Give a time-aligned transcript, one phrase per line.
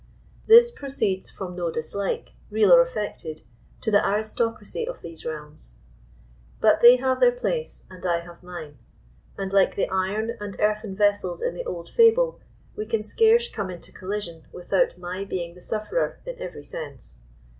[0.47, 3.43] This proceeds from no dislike, real or affected,
[3.81, 5.73] to the aristocracy of these realms.
[6.59, 8.79] But they have their place, and I have mine;
[9.37, 12.39] and, like the iron and earthen vessels in the old fable,
[12.75, 17.19] we can scarce come into collision without my being the sufferer in every sense.